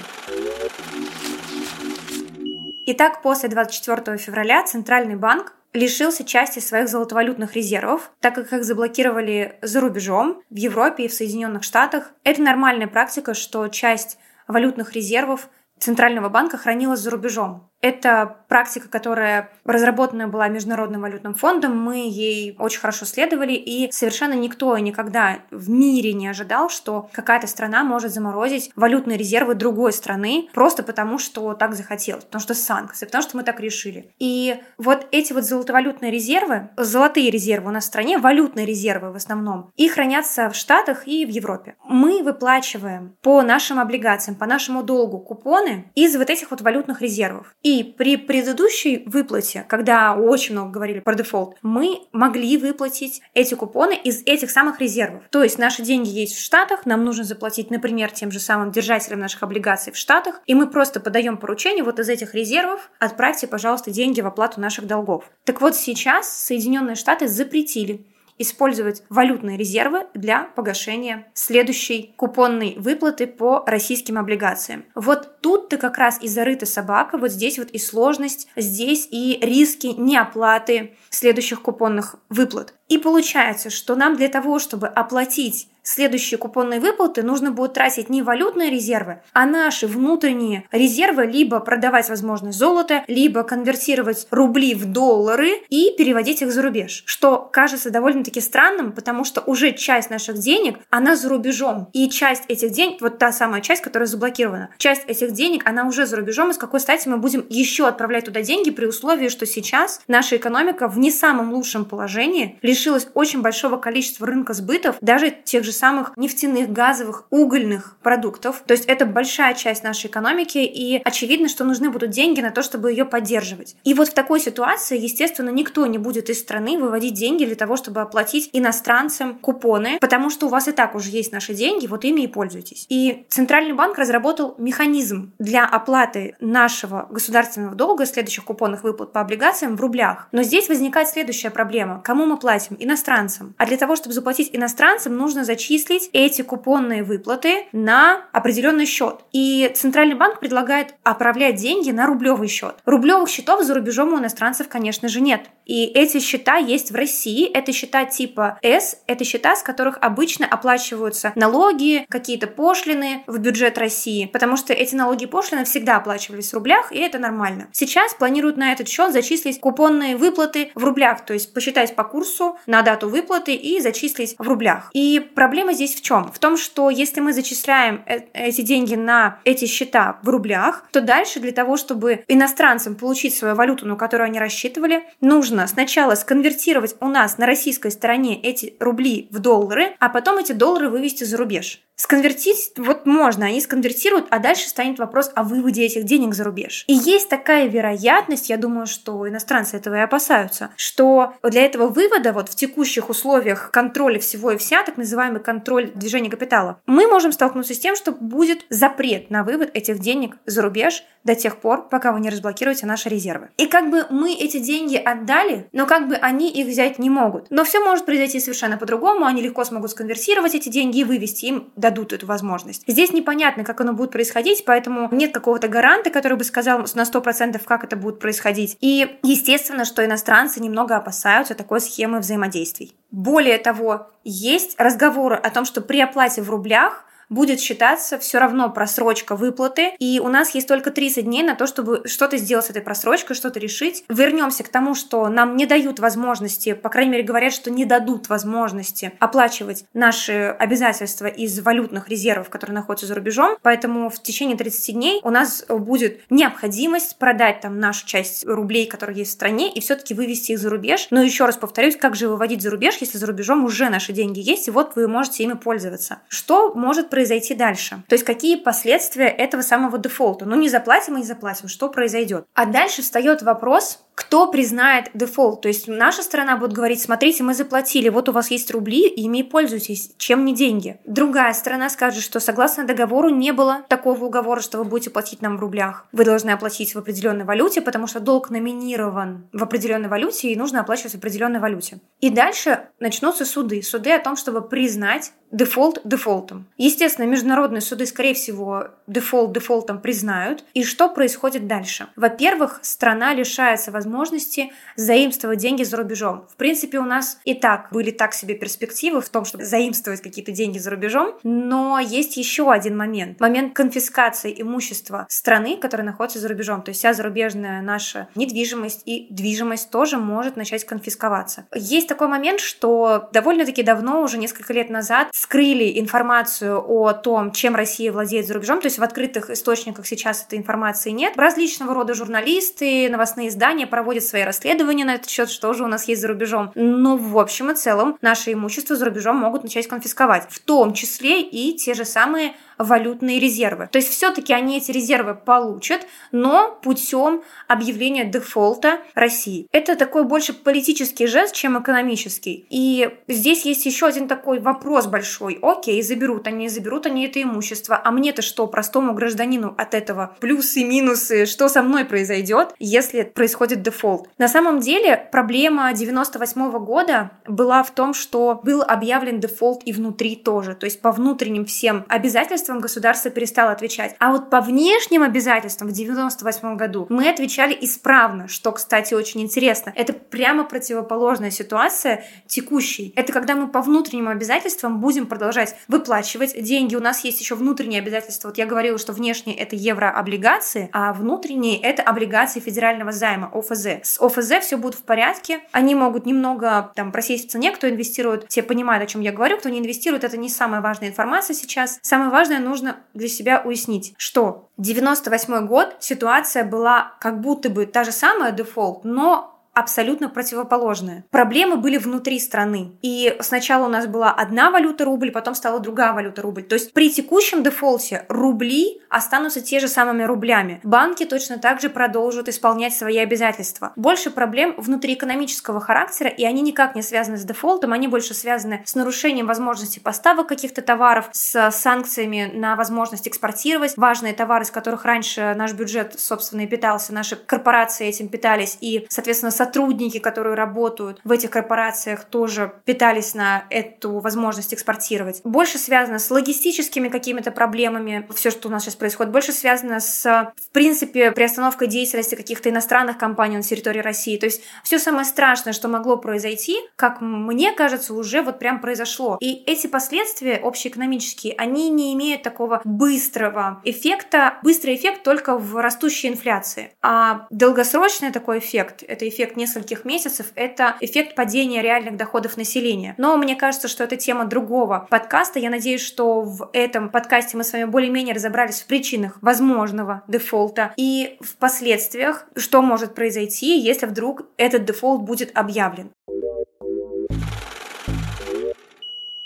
Итак, 2.85 3.21
после 3.21 3.49
24 3.49 4.17
февраля 4.17 4.63
Центральный 4.63 5.15
банк 5.15 5.53
лишился 5.73 6.23
части 6.23 6.59
своих 6.59 6.89
золотовалютных 6.89 7.55
резервов, 7.55 8.11
так 8.19 8.35
как 8.35 8.53
их 8.53 8.63
заблокировали 8.63 9.57
за 9.61 9.79
рубежом, 9.81 10.41
в 10.49 10.55
Европе 10.55 11.05
и 11.05 11.07
в 11.07 11.13
Соединенных 11.13 11.63
Штатах. 11.63 12.11
Это 12.23 12.41
нормальная 12.41 12.87
практика, 12.87 13.33
что 13.33 13.67
часть 13.69 14.17
валютных 14.47 14.93
резервов 14.93 15.49
Центрального 15.79 16.29
банка 16.29 16.57
хранилась 16.57 16.99
за 16.99 17.09
рубежом. 17.09 17.69
Это 17.83 18.37
практика, 18.47 18.87
которая 18.87 19.49
разработана 19.65 20.29
была 20.29 20.47
Международным 20.47 21.01
валютным 21.01 21.33
фондом, 21.33 21.77
мы 21.77 21.97
ей 21.97 22.55
очень 22.57 22.79
хорошо 22.79 23.05
следовали, 23.05 23.51
и 23.51 23.91
совершенно 23.91 24.35
никто 24.35 24.77
никогда 24.77 25.39
в 25.51 25.69
мире 25.69 26.13
не 26.13 26.29
ожидал, 26.29 26.69
что 26.69 27.09
какая-то 27.11 27.45
страна 27.45 27.83
может 27.83 28.13
заморозить 28.13 28.71
валютные 28.77 29.17
резервы 29.17 29.55
другой 29.55 29.91
страны 29.91 30.47
просто 30.53 30.81
потому, 30.81 31.17
что 31.17 31.55
так 31.55 31.75
захотелось, 31.75 32.23
потому 32.23 32.41
что 32.41 32.53
санкции, 32.53 33.05
потому 33.05 33.21
что 33.21 33.35
мы 33.35 33.43
так 33.43 33.59
решили. 33.59 34.13
И 34.17 34.61
вот 34.77 35.05
эти 35.11 35.33
вот 35.33 35.43
золотовалютные 35.43 36.09
резервы, 36.09 36.69
золотые 36.77 37.31
резервы 37.31 37.67
у 37.67 37.73
нас 37.73 37.83
в 37.83 37.87
стране, 37.87 38.17
валютные 38.17 38.65
резервы 38.65 39.11
в 39.11 39.17
основном, 39.17 39.71
и 39.75 39.89
хранятся 39.89 40.49
в 40.49 40.55
Штатах 40.55 41.05
и 41.05 41.25
в 41.25 41.29
Европе. 41.29 41.75
Мы 41.83 42.23
выплачиваем 42.23 43.17
по 43.21 43.41
нашим 43.41 43.77
облигациям, 43.77 44.37
по 44.37 44.45
нашему 44.45 44.83
долгу 44.83 45.19
купоны 45.19 45.91
из 45.95 46.15
вот 46.15 46.29
этих 46.29 46.49
вот 46.51 46.61
валютных 46.61 47.01
резервов. 47.01 47.53
И 47.61 47.72
при 47.81 48.17
предыдущей 48.17 49.03
выплате, 49.07 49.65
когда 49.67 50.13
очень 50.15 50.53
много 50.53 50.71
говорили 50.71 50.99
про 50.99 51.15
дефолт, 51.15 51.57
мы 51.63 52.01
могли 52.11 52.57
выплатить 52.57 53.21
эти 53.33 53.55
купоны 53.55 53.95
из 53.95 54.21
этих 54.27 54.51
самых 54.51 54.79
резервов. 54.79 55.23
То 55.31 55.41
есть 55.41 55.57
наши 55.57 55.81
деньги 55.81 56.09
есть 56.09 56.35
в 56.35 56.39
Штатах, 56.43 56.85
нам 56.85 57.03
нужно 57.03 57.23
заплатить, 57.23 57.71
например, 57.71 58.11
тем 58.11 58.31
же 58.31 58.39
самым 58.39 58.71
держателям 58.71 59.19
наших 59.19 59.41
облигаций 59.43 59.91
в 59.91 59.97
Штатах, 59.97 60.41
и 60.45 60.53
мы 60.53 60.67
просто 60.67 60.99
подаем 60.99 61.37
поручение 61.37 61.83
вот 61.83 61.99
из 61.99 62.09
этих 62.09 62.35
резервов 62.35 62.91
отправьте, 62.99 63.47
пожалуйста, 63.47 63.91
деньги 63.91 64.21
в 64.21 64.27
оплату 64.27 64.59
наших 64.59 64.85
долгов. 64.85 65.31
Так 65.45 65.61
вот 65.61 65.75
сейчас 65.75 66.29
Соединенные 66.29 66.95
Штаты 66.95 67.27
запретили 67.27 68.05
использовать 68.37 69.03
валютные 69.09 69.57
резервы 69.57 70.07
для 70.13 70.43
погашения 70.55 71.27
следующей 71.33 72.13
купонной 72.17 72.75
выплаты 72.77 73.27
по 73.27 73.63
российским 73.65 74.17
облигациям. 74.17 74.85
Вот 74.95 75.41
тут-то 75.41 75.77
как 75.77 75.97
раз 75.97 76.21
и 76.21 76.27
зарыта 76.27 76.65
собака, 76.65 77.17
вот 77.17 77.31
здесь 77.31 77.57
вот 77.57 77.69
и 77.71 77.77
сложность, 77.77 78.47
здесь 78.55 79.07
и 79.11 79.39
риски 79.41 79.87
неоплаты 79.87 80.95
следующих 81.09 81.61
купонных 81.61 82.15
выплат. 82.29 82.73
И 82.87 82.97
получается, 82.97 83.69
что 83.69 83.95
нам 83.95 84.15
для 84.15 84.27
того, 84.27 84.59
чтобы 84.59 84.87
оплатить 84.87 85.67
следующие 85.83 86.37
купонные 86.37 86.79
выплаты 86.79 87.21
нужно 87.23 87.51
будет 87.51 87.73
тратить 87.73 88.09
не 88.09 88.21
валютные 88.21 88.71
резервы, 88.71 89.21
а 89.33 89.45
наши 89.45 89.85
внутренние 89.85 90.63
резервы, 90.71 91.25
либо 91.25 91.59
продавать, 91.59 92.09
возможно, 92.09 92.51
золото, 92.51 93.03
либо 93.07 93.43
конвертировать 93.43 94.27
рубли 94.31 94.73
в 94.73 94.85
доллары 94.85 95.61
и 95.69 95.93
переводить 95.97 96.41
их 96.41 96.51
за 96.51 96.61
рубеж. 96.61 97.03
Что 97.05 97.37
кажется 97.51 97.89
довольно-таки 97.89 98.41
странным, 98.41 98.93
потому 98.93 99.25
что 99.25 99.41
уже 99.41 99.73
часть 99.73 100.09
наших 100.09 100.37
денег, 100.37 100.79
она 100.89 101.15
за 101.15 101.29
рубежом. 101.29 101.89
И 101.93 102.09
часть 102.09 102.43
этих 102.47 102.71
денег, 102.71 103.01
вот 103.01 103.17
та 103.17 103.31
самая 103.31 103.61
часть, 103.61 103.81
которая 103.81 104.07
заблокирована, 104.07 104.69
часть 104.77 105.03
этих 105.07 105.33
денег, 105.33 105.67
она 105.67 105.85
уже 105.85 106.05
за 106.05 106.15
рубежом, 106.15 106.49
и 106.49 106.53
с 106.53 106.57
какой 106.57 106.79
стати 106.79 107.07
мы 107.09 107.17
будем 107.17 107.45
еще 107.49 107.87
отправлять 107.87 108.25
туда 108.25 108.41
деньги 108.41 108.71
при 108.71 108.85
условии, 108.85 109.27
что 109.27 109.45
сейчас 109.45 110.01
наша 110.07 110.37
экономика 110.37 110.87
в 110.87 110.97
не 110.97 111.11
самом 111.11 111.53
лучшем 111.53 111.85
положении 111.85 112.57
лишилась 112.73 113.07
очень 113.13 113.43
большого 113.43 113.77
количества 113.77 114.25
рынка 114.25 114.53
сбытов, 114.53 114.95
даже 114.99 115.29
тех 115.29 115.63
же 115.63 115.71
самых 115.71 116.13
нефтяных, 116.17 116.71
газовых, 116.71 117.25
угольных 117.29 117.97
продуктов. 118.01 118.63
То 118.65 118.73
есть 118.73 118.85
это 118.85 119.05
большая 119.05 119.53
часть 119.53 119.83
нашей 119.83 120.07
экономики, 120.07 120.57
и 120.57 120.99
очевидно, 121.05 121.49
что 121.49 121.63
нужны 121.65 121.91
будут 121.91 122.09
деньги 122.09 122.41
на 122.41 122.49
то, 122.49 122.63
чтобы 122.63 122.89
ее 122.89 123.05
поддерживать. 123.05 123.75
И 123.83 123.93
вот 123.93 124.07
в 124.07 124.13
такой 124.15 124.39
ситуации, 124.39 124.97
естественно, 124.97 125.51
никто 125.51 125.85
не 125.85 125.99
будет 125.99 126.31
из 126.31 126.39
страны 126.39 126.79
выводить 126.79 127.13
деньги 127.13 127.45
для 127.45 127.55
того, 127.55 127.77
чтобы 127.77 128.01
оплатить 128.01 128.49
иностранцам 128.53 129.35
купоны, 129.35 129.99
потому 130.01 130.31
что 130.31 130.47
у 130.47 130.49
вас 130.49 130.67
и 130.67 130.71
так 130.71 130.95
уже 130.95 131.11
есть 131.11 131.31
наши 131.31 131.53
деньги, 131.53 131.85
вот 131.85 132.03
ими 132.05 132.21
и 132.21 132.27
пользуйтесь. 132.27 132.87
И 132.89 133.27
Центральный 133.29 133.73
банк 133.73 133.99
разработал 133.99 134.55
механизм 134.57 135.31
для 135.37 135.63
оплаты 135.65 136.35
нашего 136.39 137.05
государственного 137.11 137.75
долга, 137.75 138.07
следующих 138.07 138.45
купонных 138.45 138.83
выплат 138.83 139.13
по 139.13 139.21
облигациям 139.21 139.77
в 139.77 139.81
рублях. 139.81 140.27
Но 140.31 140.41
здесь 140.41 140.69
возникает 140.69 141.07
следующая 141.09 141.51
проблема. 141.51 142.01
Кому 142.03 142.25
мы 142.25 142.37
платим? 142.37 142.62
Иностранцам. 142.79 143.55
А 143.57 143.65
для 143.65 143.77
того, 143.77 143.95
чтобы 143.95 144.13
заплатить 144.13 144.49
иностранцам, 144.53 145.15
нужно 145.17 145.43
зачислить 145.43 146.09
эти 146.13 146.41
купонные 146.41 147.03
выплаты 147.03 147.67
на 147.71 148.25
определенный 148.31 148.85
счет. 148.85 149.21
И 149.31 149.71
Центральный 149.75 150.15
банк 150.15 150.39
предлагает 150.39 150.95
отправлять 151.03 151.55
деньги 151.55 151.91
на 151.91 152.05
рублевый 152.05 152.47
счет. 152.47 152.75
Рублевых 152.85 153.29
счетов 153.29 153.63
за 153.63 153.73
рубежом 153.73 154.13
у 154.13 154.19
иностранцев, 154.19 154.67
конечно 154.67 155.07
же, 155.07 155.21
нет. 155.21 155.49
И 155.65 155.85
эти 155.85 156.19
счета 156.19 156.57
есть 156.57 156.91
в 156.91 156.95
России. 156.95 157.49
Это 157.49 157.71
счета 157.71 158.05
типа 158.05 158.59
S. 158.61 159.01
Это 159.07 159.23
счета, 159.23 159.55
с 159.55 159.63
которых 159.63 159.97
обычно 160.01 160.45
оплачиваются 160.45 161.31
налоги, 161.35 162.05
какие-то 162.09 162.47
пошлины 162.47 163.23
в 163.27 163.37
бюджет 163.39 163.77
России. 163.77 164.25
Потому 164.25 164.57
что 164.57 164.73
эти 164.73 164.95
налоги 164.95 165.23
и 165.23 165.27
пошлины 165.27 165.63
всегда 165.65 165.97
оплачивались 165.97 166.51
в 166.51 166.53
рублях, 166.53 166.91
и 166.91 166.97
это 166.97 167.17
нормально. 167.19 167.67
Сейчас 167.71 168.13
планируют 168.13 168.57
на 168.57 168.71
этот 168.71 168.87
счет 168.87 169.13
зачислить 169.13 169.59
купонные 169.59 170.17
выплаты 170.17 170.71
в 170.75 170.83
рублях. 170.83 171.25
То 171.25 171.33
есть 171.33 171.53
посчитать 171.53 171.95
по 171.95 172.03
курсу 172.03 172.52
на 172.65 172.81
дату 172.81 173.09
выплаты 173.09 173.55
и 173.55 173.79
зачислить 173.79 174.35
в 174.37 174.47
рублях. 174.47 174.89
И 174.93 175.19
проблема 175.19 175.73
здесь 175.73 175.95
в 175.95 176.01
чем? 176.01 176.31
В 176.31 176.39
том, 176.39 176.57
что 176.57 176.89
если 176.89 177.19
мы 177.19 177.33
зачисляем 177.33 178.03
э, 178.05 178.21
эти 178.33 178.61
деньги 178.61 178.95
на 178.95 179.39
эти 179.43 179.65
счета 179.65 180.19
в 180.23 180.29
рублях, 180.29 180.85
то 180.91 181.01
дальше 181.01 181.39
для 181.39 181.51
того, 181.51 181.77
чтобы 181.77 182.23
иностранцам 182.27 182.95
получить 182.95 183.35
свою 183.35 183.55
валюту, 183.55 183.85
на 183.85 183.95
которую 183.95 184.25
они 184.25 184.39
рассчитывали, 184.39 185.03
нужно 185.21 185.67
сначала 185.67 186.15
сконвертировать 186.15 186.95
у 186.99 187.07
нас 187.07 187.37
на 187.37 187.45
российской 187.45 187.91
стороне 187.91 188.39
эти 188.41 188.75
рубли 188.79 189.27
в 189.31 189.39
доллары, 189.39 189.95
а 189.99 190.09
потом 190.09 190.37
эти 190.37 190.51
доллары 190.51 190.89
вывести 190.89 191.23
за 191.23 191.37
рубеж. 191.37 191.81
Сконвертить 191.95 192.71
вот 192.77 193.05
можно, 193.05 193.45
они 193.45 193.61
сконвертируют, 193.61 194.25
а 194.31 194.39
дальше 194.39 194.67
станет 194.67 194.97
вопрос 194.97 195.31
о 195.35 195.43
выводе 195.43 195.85
этих 195.85 196.05
денег 196.05 196.33
за 196.33 196.43
рубеж. 196.43 196.85
И 196.87 196.93
есть 196.93 197.29
такая 197.29 197.67
вероятность, 197.67 198.49
я 198.49 198.57
думаю, 198.57 198.87
что 198.87 199.29
иностранцы 199.29 199.77
этого 199.77 199.95
и 199.95 199.99
опасаются, 199.99 200.71
что 200.75 201.35
для 201.43 201.63
этого 201.63 201.87
вывода 201.87 202.33
вот 202.43 202.51
в 202.51 202.55
текущих 202.55 203.09
условиях 203.09 203.71
контроля 203.71 204.19
всего 204.19 204.51
и 204.51 204.57
вся, 204.57 204.83
так 204.83 204.97
называемый 204.97 205.41
контроль 205.41 205.91
движения 205.95 206.29
капитала, 206.29 206.79
мы 206.85 207.07
можем 207.07 207.31
столкнуться 207.31 207.73
с 207.73 207.79
тем, 207.79 207.95
что 207.95 208.11
будет 208.11 208.65
запрет 208.69 209.29
на 209.29 209.43
вывод 209.43 209.71
этих 209.73 209.99
денег 209.99 210.37
за 210.45 210.61
рубеж 210.61 211.03
до 211.23 211.35
тех 211.35 211.57
пор, 211.57 211.87
пока 211.87 212.11
вы 212.11 212.19
не 212.19 212.29
разблокируете 212.29 212.85
наши 212.85 213.07
резервы. 213.07 213.49
И 213.57 213.67
как 213.67 213.89
бы 213.89 214.05
мы 214.09 214.33
эти 214.33 214.59
деньги 214.59 214.97
отдали, 214.97 215.67
но 215.71 215.85
как 215.85 216.09
бы 216.09 216.15
они 216.15 216.51
их 216.51 216.67
взять 216.67 216.99
не 216.99 217.09
могут. 217.09 217.49
Но 217.49 217.63
все 217.63 217.79
может 217.79 218.05
произойти 218.05 218.41
совершенно 218.41 218.77
по-другому, 218.77 219.25
они 219.25 219.41
легко 219.41 219.63
смогут 219.63 219.91
сконвертировать 219.91 220.53
эти 220.53 220.67
деньги 220.67 220.99
и 220.99 221.03
вывести 221.05 221.45
им 221.45 221.71
дадут 221.77 222.11
эту 222.11 222.25
возможность. 222.25 222.83
Здесь 222.87 223.13
непонятно, 223.13 223.63
как 223.63 223.79
оно 223.79 223.93
будет 223.93 224.11
происходить, 224.11 224.65
поэтому 224.65 225.07
нет 225.11 225.33
какого-то 225.33 225.69
гаранта, 225.69 226.09
который 226.09 226.37
бы 226.37 226.43
сказал 226.43 226.79
на 226.79 227.03
100% 227.03 227.61
как 227.63 227.85
это 227.85 227.95
будет 227.95 228.19
происходить. 228.19 228.77
И 228.81 229.17
естественно, 229.23 229.85
что 229.85 230.03
иностранцы 230.03 230.59
немного 230.59 230.97
опасаются 230.97 231.55
такой 231.55 231.79
схемы 231.79 232.19
взаимодействий. 232.33 232.95
Более 233.11 233.57
того, 233.57 234.07
есть 234.23 234.75
разговоры 234.79 235.35
о 235.35 235.49
том, 235.49 235.65
что 235.65 235.81
при 235.81 236.01
оплате 236.01 236.41
в 236.41 236.49
рублях 236.49 237.05
будет 237.29 237.59
считаться 237.59 238.17
все 238.17 238.37
равно 238.37 238.69
просрочка 238.69 239.35
выплаты, 239.35 239.93
и 239.99 240.19
у 240.23 240.27
нас 240.27 240.53
есть 240.55 240.67
только 240.67 240.91
30 240.91 241.25
дней 241.25 241.43
на 241.43 241.55
то, 241.55 241.67
чтобы 241.67 242.03
что-то 242.07 242.37
сделать 242.37 242.65
с 242.65 242.69
этой 242.69 242.81
просрочкой, 242.81 243.35
что-то 243.35 243.59
решить. 243.59 244.03
Вернемся 244.09 244.63
к 244.63 244.69
тому, 244.69 244.95
что 244.95 245.27
нам 245.29 245.55
не 245.55 245.65
дают 245.65 245.99
возможности, 245.99 246.73
по 246.73 246.89
крайней 246.89 247.11
мере 247.11 247.23
говорят, 247.23 247.53
что 247.53 247.71
не 247.71 247.85
дадут 247.85 248.29
возможности 248.29 249.13
оплачивать 249.19 249.85
наши 249.93 250.55
обязательства 250.59 251.27
из 251.27 251.59
валютных 251.59 252.09
резервов, 252.09 252.49
которые 252.49 252.75
находятся 252.75 253.07
за 253.07 253.15
рубежом, 253.15 253.57
поэтому 253.61 254.09
в 254.09 254.21
течение 254.21 254.57
30 254.57 254.95
дней 254.95 255.21
у 255.23 255.29
нас 255.29 255.65
будет 255.67 256.21
необходимость 256.29 257.17
продать 257.17 257.61
там 257.61 257.79
нашу 257.79 258.05
часть 258.05 258.45
рублей, 258.45 258.85
которые 258.87 259.19
есть 259.19 259.31
в 259.31 259.33
стране, 259.33 259.71
и 259.71 259.79
все-таки 259.79 260.13
вывести 260.13 260.53
их 260.53 260.59
за 260.59 260.69
рубеж. 260.69 261.07
Но 261.09 261.21
еще 261.21 261.45
раз 261.45 261.57
повторюсь, 261.57 261.95
как 261.95 262.15
же 262.15 262.27
выводить 262.27 262.61
за 262.61 262.69
рубеж, 262.69 262.97
если 262.99 263.17
за 263.17 263.25
рубежом 263.25 263.65
уже 263.65 263.89
наши 263.89 264.13
деньги 264.13 264.39
есть, 264.39 264.67
и 264.67 264.71
вот 264.71 264.95
вы 264.95 265.07
можете 265.07 265.43
ими 265.43 265.53
пользоваться. 265.53 266.19
Что 266.27 266.73
может 266.73 267.09
произойти 267.13 267.53
дальше? 267.53 268.01
То 268.07 268.15
есть 268.15 268.25
какие 268.25 268.55
последствия 268.55 269.27
этого 269.27 269.61
самого 269.61 269.99
дефолта? 269.99 270.45
Ну 270.45 270.55
не 270.55 270.67
заплатим 270.67 271.15
и 271.15 271.19
не 271.19 271.25
заплатим, 271.25 271.67
что 271.67 271.87
произойдет? 271.89 272.45
А 272.55 272.65
дальше 272.65 273.03
встает 273.03 273.43
вопрос, 273.43 274.03
кто 274.15 274.51
признает 274.51 275.09
дефолт. 275.13 275.61
То 275.61 275.67
есть 275.67 275.87
наша 275.87 276.21
сторона 276.23 276.57
будет 276.57 276.73
говорить, 276.73 277.01
смотрите, 277.01 277.43
мы 277.43 277.53
заплатили, 277.53 278.09
вот 278.09 278.29
у 278.29 278.31
вас 278.31 278.51
есть 278.51 278.69
рубли, 278.71 279.07
ими 279.07 279.41
пользуйтесь, 279.41 280.11
чем 280.17 280.45
не 280.45 280.53
деньги. 280.53 280.99
Другая 281.05 281.53
сторона 281.53 281.89
скажет, 281.89 282.23
что 282.23 282.39
согласно 282.39 282.85
договору 282.85 283.29
не 283.29 283.51
было 283.53 283.83
такого 283.89 284.25
уговора, 284.25 284.61
что 284.61 284.77
вы 284.77 284.83
будете 284.83 285.09
платить 285.09 285.41
нам 285.41 285.57
в 285.57 285.61
рублях. 285.61 286.05
Вы 286.11 286.25
должны 286.25 286.51
оплатить 286.51 286.93
в 286.93 286.99
определенной 286.99 287.45
валюте, 287.45 287.81
потому 287.81 288.07
что 288.07 288.19
долг 288.19 288.49
номинирован 288.49 289.47
в 289.51 289.63
определенной 289.63 290.09
валюте 290.09 290.51
и 290.51 290.55
нужно 290.55 290.81
оплачивать 290.81 291.13
в 291.13 291.17
определенной 291.17 291.59
валюте. 291.59 291.99
И 292.19 292.29
дальше 292.29 292.87
начнутся 292.99 293.45
суды. 293.45 293.81
Суды 293.81 294.11
о 294.11 294.19
том, 294.19 294.35
чтобы 294.35 294.61
признать 294.61 295.33
дефолт 295.51 296.01
дефолтом. 296.03 296.67
Естественно, 296.77 297.25
международные 297.25 297.81
суды, 297.81 298.05
скорее 298.05 298.33
всего, 298.33 298.87
дефолт 299.07 299.53
дефолтом 299.53 300.01
признают. 300.01 300.65
И 300.73 300.83
что 300.83 301.09
происходит 301.09 301.67
дальше? 301.67 302.07
Во-первых, 302.15 302.79
страна 302.81 303.33
лишается 303.33 303.91
возможности 303.91 304.02
возможности 304.03 304.71
заимствовать 304.95 305.59
деньги 305.59 305.83
за 305.83 305.97
рубежом. 305.97 306.45
В 306.51 306.55
принципе, 306.55 306.99
у 306.99 307.05
нас 307.05 307.39
и 307.45 307.53
так 307.53 307.87
были 307.91 308.11
так 308.11 308.33
себе 308.33 308.55
перспективы 308.55 309.21
в 309.21 309.29
том, 309.29 309.45
чтобы 309.45 309.63
заимствовать 309.63 310.21
какие-то 310.21 310.51
деньги 310.51 310.77
за 310.77 310.89
рубежом, 310.91 311.35
но 311.43 311.99
есть 311.99 312.37
еще 312.37 312.71
один 312.71 312.97
момент. 312.97 313.39
Момент 313.39 313.73
конфискации 313.73 314.53
имущества 314.61 315.25
страны, 315.29 315.77
которая 315.77 316.05
находится 316.05 316.39
за 316.39 316.49
рубежом. 316.49 316.81
То 316.81 316.89
есть 316.89 316.99
вся 316.99 317.13
зарубежная 317.13 317.81
наша 317.81 318.27
недвижимость 318.35 319.03
и 319.05 319.27
движимость 319.29 319.89
тоже 319.89 320.17
может 320.17 320.57
начать 320.57 320.83
конфисковаться. 320.85 321.65
Есть 321.73 322.07
такой 322.07 322.27
момент, 322.27 322.59
что 322.59 323.29
довольно-таки 323.31 323.83
давно, 323.83 324.21
уже 324.21 324.37
несколько 324.37 324.73
лет 324.73 324.89
назад, 324.89 325.29
скрыли 325.31 325.99
информацию 325.99 326.83
о 326.85 327.13
том, 327.13 327.51
чем 327.51 327.75
Россия 327.75 328.11
владеет 328.11 328.47
за 328.47 328.53
рубежом. 328.53 328.81
То 328.81 328.87
есть 328.87 328.99
в 328.99 329.03
открытых 329.03 329.49
источниках 329.49 330.05
сейчас 330.05 330.43
этой 330.45 330.59
информации 330.59 331.11
нет. 331.11 331.33
Различного 331.37 331.93
рода 331.93 332.13
журналисты, 332.13 333.09
новостные 333.09 333.49
издания 333.49 333.87
проводят 333.93 334.23
свои 334.23 334.41
расследования 334.41 335.05
на 335.05 335.13
этот 335.13 335.29
счет, 335.29 335.51
что 335.51 335.71
же 335.73 335.83
у 335.83 335.87
нас 335.87 336.07
есть 336.07 336.19
за 336.19 336.27
рубежом. 336.27 336.71
Но 336.73 337.15
в 337.15 337.37
общем 337.37 337.69
и 337.69 337.75
целом 337.75 338.17
наше 338.21 338.51
имущество 338.51 338.95
за 338.95 339.05
рубежом 339.05 339.35
могут 339.35 339.61
начать 339.61 339.87
конфисковать. 339.87 340.47
В 340.49 340.57
том 340.57 340.95
числе 340.95 341.43
и 341.43 341.77
те 341.77 341.93
же 341.93 342.03
самые 342.03 342.55
валютные 342.77 343.39
резервы. 343.39 343.89
То 343.91 343.97
есть 343.97 344.09
все-таки 344.09 344.53
они 344.53 344.77
эти 344.77 344.91
резервы 344.91 345.35
получат, 345.35 346.07
но 346.31 346.79
путем 346.81 347.43
объявления 347.67 348.25
дефолта 348.25 348.99
России. 349.13 349.67
Это 349.71 349.95
такой 349.95 350.23
больше 350.23 350.53
политический 350.53 351.27
жест, 351.27 351.55
чем 351.55 351.81
экономический. 351.81 352.65
И 352.69 353.09
здесь 353.27 353.65
есть 353.65 353.85
еще 353.85 354.07
один 354.07 354.27
такой 354.27 354.59
вопрос 354.59 355.07
большой. 355.07 355.59
Окей, 355.61 356.01
заберут 356.01 356.47
они, 356.47 356.69
заберут 356.69 357.05
они 357.05 357.25
это 357.25 357.41
имущество, 357.41 357.99
а 358.03 358.11
мне-то 358.11 358.41
что, 358.41 358.67
простому 358.67 359.13
гражданину 359.13 359.73
от 359.77 359.93
этого 359.93 360.35
плюсы, 360.39 360.83
минусы, 360.83 361.45
что 361.45 361.69
со 361.69 361.81
мной 361.81 362.05
произойдет, 362.05 362.73
если 362.79 363.23
происходит 363.23 363.81
дефолт? 363.81 364.29
На 364.37 364.47
самом 364.47 364.79
деле 364.79 365.27
проблема 365.31 365.93
98 365.93 366.71
года 366.79 367.31
была 367.47 367.83
в 367.83 367.91
том, 367.91 368.13
что 368.13 368.59
был 368.63 368.81
объявлен 368.81 369.39
дефолт 369.39 369.81
и 369.85 369.93
внутри 369.93 370.35
тоже. 370.35 370.75
То 370.75 370.85
есть 370.85 371.01
по 371.01 371.11
внутренним 371.11 371.65
всем 371.65 372.05
обязательствам 372.07 372.62
обязательствам 372.63 372.79
государство 372.79 373.29
перестало 373.29 373.71
отвечать. 373.71 374.15
А 374.19 374.31
вот 374.31 374.49
по 374.49 374.61
внешним 374.61 375.23
обязательствам 375.23 375.89
в 375.89 375.91
98 375.91 376.77
году 376.77 377.07
мы 377.09 377.29
отвечали 377.29 377.77
исправно, 377.81 378.47
что, 378.47 378.71
кстати, 378.71 379.13
очень 379.13 379.41
интересно. 379.41 379.91
Это 379.95 380.13
прямо 380.13 380.63
противоположная 380.63 381.51
ситуация 381.51 382.23
текущей. 382.47 383.13
Это 383.15 383.33
когда 383.33 383.55
мы 383.55 383.67
по 383.67 383.81
внутренним 383.81 384.29
обязательствам 384.29 385.01
будем 385.01 385.27
продолжать 385.27 385.75
выплачивать 385.87 386.61
деньги. 386.61 386.95
У 386.95 387.01
нас 387.01 387.23
есть 387.23 387.41
еще 387.41 387.55
внутренние 387.55 387.99
обязательства. 387.99 388.49
Вот 388.49 388.57
я 388.57 388.65
говорила, 388.65 388.97
что 388.97 389.13
внешние 389.13 389.57
это 389.57 389.75
еврооблигации, 389.75 390.89
а 390.93 391.13
внутренние 391.13 391.79
это 391.79 392.01
облигации 392.03 392.59
федерального 392.59 393.11
займа, 393.11 393.49
ОФЗ. 393.53 393.87
С 394.03 394.21
ОФЗ 394.21 394.59
все 394.61 394.77
будет 394.77 394.95
в 394.95 395.03
порядке. 395.03 395.59
Они 395.71 395.95
могут 395.95 396.25
немного 396.25 396.91
там 396.95 397.11
просесть 397.11 397.49
в 397.49 397.51
цене, 397.51 397.71
кто 397.71 397.89
инвестирует, 397.89 398.47
те 398.47 398.63
понимают, 398.63 399.03
о 399.03 399.07
чем 399.07 399.21
я 399.21 399.31
говорю, 399.31 399.57
кто 399.57 399.69
не 399.69 399.79
инвестирует, 399.79 400.23
это 400.23 400.37
не 400.37 400.49
самая 400.49 400.81
важная 400.81 401.09
информация 401.09 401.53
сейчас. 401.55 401.99
Самое 402.01 402.29
важное 402.29 402.52
нужно 402.59 402.97
для 403.13 403.27
себя 403.27 403.61
уяснить, 403.63 404.13
что 404.17 404.69
98 404.77 405.67
год 405.67 405.95
ситуация 405.99 406.63
была 406.63 407.13
как 407.19 407.41
будто 407.41 407.69
бы 407.69 407.85
та 407.85 408.03
же 408.03 408.11
самая 408.11 408.51
дефолт, 408.51 409.03
но 409.03 409.53
абсолютно 409.73 410.29
противоположное. 410.29 411.25
Проблемы 411.31 411.77
были 411.77 411.97
внутри 411.97 412.39
страны. 412.39 412.91
И 413.01 413.35
сначала 413.41 413.87
у 413.87 413.89
нас 413.89 414.07
была 414.07 414.31
одна 414.31 414.71
валюта 414.71 415.05
рубль, 415.05 415.31
потом 415.31 415.55
стала 415.55 415.79
другая 415.79 416.13
валюта 416.13 416.41
рубль. 416.41 416.63
То 416.63 416.75
есть 416.75 416.93
при 416.93 417.09
текущем 417.09 417.63
дефолте 417.63 418.25
рубли 418.29 419.01
останутся 419.13 419.61
те 419.61 419.79
же 419.79 419.87
самыми 419.87 420.23
рублями. 420.23 420.79
Банки 420.83 421.25
точно 421.25 421.59
так 421.59 421.79
же 421.79 421.89
продолжат 421.89 422.49
исполнять 422.49 422.93
свои 422.93 423.17
обязательства. 423.17 423.93
Больше 423.95 424.31
проблем 424.31 424.73
внутриэкономического 424.77 425.79
характера, 425.79 426.29
и 426.29 426.43
они 426.43 426.61
никак 426.61 426.95
не 426.95 427.01
связаны 427.01 427.37
с 427.37 427.43
дефолтом, 427.43 427.93
они 427.93 428.07
больше 428.07 428.33
связаны 428.33 428.81
с 428.85 428.95
нарушением 428.95 429.47
возможности 429.47 429.99
поставок 429.99 430.47
каких-то 430.47 430.81
товаров, 430.81 431.29
с 431.31 431.71
санкциями 431.71 432.51
на 432.53 432.75
возможность 432.75 433.27
экспортировать 433.27 433.95
важные 433.97 434.33
товары, 434.33 434.63
из 434.63 434.71
которых 434.71 435.05
раньше 435.05 435.53
наш 435.55 435.73
бюджет, 435.73 436.19
собственно, 436.19 436.61
и 436.61 436.67
питался, 436.67 437.13
наши 437.13 437.35
корпорации 437.35 438.07
этим 438.07 438.29
питались, 438.29 438.77
и, 438.81 439.05
соответственно, 439.09 439.51
с 439.51 439.55
сотрудники, 439.57 440.17
которые 440.17 440.55
работают 440.55 441.21
в 441.23 441.31
этих 441.31 441.51
корпорациях, 441.51 442.25
тоже 442.25 442.73
питались 442.85 443.35
на 443.35 443.65
эту 443.69 444.19
возможность 444.19 444.73
экспортировать. 444.73 445.41
Больше 445.43 445.77
связано 445.77 446.19
с 446.19 446.31
логистическими 446.31 447.09
какими-то 447.09 447.51
проблемами, 447.51 448.27
все, 448.33 448.49
что 448.49 448.69
у 448.69 448.71
нас 448.71 448.83
сейчас 448.83 448.95
происходит, 449.03 449.33
больше 449.33 449.51
связано 449.51 449.99
с, 449.99 450.23
в 450.23 450.71
принципе, 450.71 451.33
приостановкой 451.33 451.89
деятельности 451.89 452.35
каких-то 452.35 452.69
иностранных 452.69 453.17
компаний 453.17 453.57
на 453.57 453.63
территории 453.63 453.99
России. 453.99 454.37
То 454.37 454.45
есть 454.45 454.61
все 454.85 454.97
самое 454.97 455.25
страшное, 455.25 455.73
что 455.73 455.89
могло 455.89 456.15
произойти, 456.15 456.77
как 456.95 457.19
мне 457.19 457.73
кажется, 457.73 458.13
уже 458.13 458.41
вот 458.41 458.59
прям 458.59 458.79
произошло. 458.79 459.37
И 459.41 459.61
эти 459.65 459.87
последствия 459.87 460.55
общеэкономические, 460.55 461.53
они 461.57 461.89
не 461.89 462.13
имеют 462.13 462.43
такого 462.43 462.79
быстрого 462.85 463.81
эффекта. 463.83 464.59
Быстрый 464.63 464.95
эффект 464.95 465.23
только 465.23 465.57
в 465.57 465.75
растущей 465.81 466.29
инфляции. 466.29 466.93
А 467.01 467.47
долгосрочный 467.49 468.31
такой 468.31 468.59
эффект, 468.59 469.03
это 469.05 469.27
эффект 469.27 469.57
нескольких 469.57 470.05
месяцев– 470.05 470.45
это 470.55 470.95
эффект 471.01 471.35
падения 471.35 471.81
реальных 471.81 472.15
доходов 472.15 472.55
населения. 472.55 473.15
Но 473.17 473.35
мне 473.35 473.57
кажется, 473.57 473.89
что 473.89 474.05
это 474.05 474.15
тема 474.15 474.45
другого 474.45 475.07
подкаста. 475.09 475.59
Я 475.59 475.69
надеюсь, 475.69 476.01
что 476.01 476.39
в 476.39 476.69
этом 476.71 477.09
подкасте 477.09 477.57
мы 477.57 477.65
с 477.65 477.73
вами 477.73 477.83
более-менее 477.83 478.33
разобрались 478.33 478.81
в 478.81 478.92
причинах 478.93 479.39
возможного 479.41 480.21
дефолта 480.27 480.93
и 480.97 481.37
в 481.41 481.55
последствиях, 481.55 482.45
что 482.55 482.83
может 482.83 483.15
произойти, 483.15 483.79
если 483.79 484.05
вдруг 484.05 484.43
этот 484.55 484.85
дефолт 484.85 485.23
будет 485.23 485.49
объявлен. 485.57 486.11